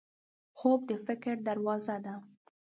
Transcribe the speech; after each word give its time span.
خوب 0.57 0.79
د 0.89 0.91
فکر 1.05 1.35
دروازه 1.47 1.95
ده 2.05 2.15